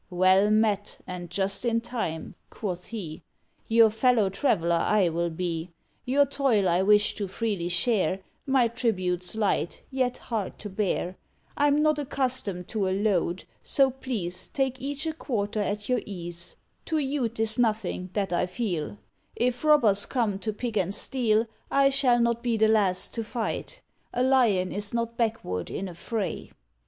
"Well 0.09 0.49
met; 0.49 0.97
and 1.05 1.29
just 1.29 1.63
in 1.63 1.79
time," 1.79 2.33
quoth 2.49 2.87
he; 2.87 3.21
"Your 3.67 3.91
fellow 3.91 4.31
traveller 4.31 4.79
I 4.81 5.09
will 5.09 5.29
be; 5.29 5.69
Your 6.05 6.25
toil 6.25 6.67
I 6.67 6.81
wish 6.81 7.13
to 7.13 7.27
freely 7.27 7.69
share, 7.69 8.21
My 8.47 8.67
tribute's 8.67 9.35
light, 9.35 9.83
yet 9.91 10.17
hard 10.17 10.57
to 10.57 10.71
bear; 10.71 11.17
I'm 11.55 11.75
not 11.75 11.99
accustomed 11.99 12.67
to 12.69 12.87
a 12.87 12.89
load; 12.99 13.43
so, 13.61 13.91
please, 13.91 14.47
Take 14.47 14.81
each 14.81 15.05
a 15.05 15.13
quarter 15.13 15.59
at 15.61 15.87
your 15.87 16.01
ease, 16.07 16.55
To 16.85 16.97
you 16.97 17.29
'tis 17.29 17.59
nothing, 17.59 18.09
that 18.13 18.33
I 18.33 18.47
feel; 18.47 18.97
If 19.35 19.63
robbers 19.63 20.07
come 20.07 20.39
to 20.39 20.51
pick 20.51 20.77
and 20.77 20.91
steal, 20.91 21.45
I 21.69 21.91
shall 21.91 22.19
not 22.19 22.41
be 22.41 22.57
the 22.57 22.67
last 22.67 23.13
to 23.13 23.23
fight: 23.23 23.83
A 24.15 24.23
Lion 24.23 24.71
is 24.71 24.95
not 24.95 25.15
backward 25.15 25.69
in 25.69 25.87
a 25.87 25.93
fray." 25.93 26.49